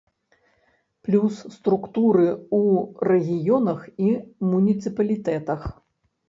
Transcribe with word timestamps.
Плюс 1.07 1.35
структуры 1.57 2.25
ў 2.29 3.11
рэгіёнах 3.11 3.79
і 4.07 4.15
муніцыпалітэтах. 4.49 5.61